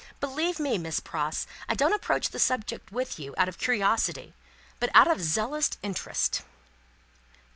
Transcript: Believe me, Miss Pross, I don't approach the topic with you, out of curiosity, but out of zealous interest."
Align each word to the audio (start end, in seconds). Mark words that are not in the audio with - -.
Believe 0.19 0.59
me, 0.59 0.79
Miss 0.79 0.99
Pross, 0.99 1.45
I 1.69 1.75
don't 1.75 1.93
approach 1.93 2.29
the 2.29 2.39
topic 2.39 2.81
with 2.91 3.19
you, 3.19 3.35
out 3.37 3.47
of 3.47 3.59
curiosity, 3.59 4.33
but 4.79 4.89
out 4.95 5.07
of 5.07 5.21
zealous 5.21 5.69
interest." 5.83 6.41